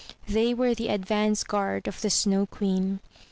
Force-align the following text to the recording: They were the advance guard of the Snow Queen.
They 0.27 0.55
were 0.55 0.73
the 0.73 0.87
advance 0.87 1.43
guard 1.43 1.87
of 1.87 2.01
the 2.01 2.09
Snow 2.09 2.47
Queen. 2.47 3.01